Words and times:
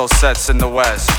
also 0.00 0.16
sets 0.16 0.48
in 0.48 0.56
the 0.56 0.66
west. 0.66 1.09